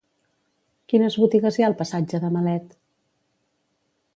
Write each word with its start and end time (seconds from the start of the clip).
Quines 0.93 1.17
botigues 1.23 1.59
hi 1.59 1.65
ha 1.65 1.67
al 1.73 1.75
passatge 1.83 2.23
de 2.25 2.33
Malet? 2.39 2.75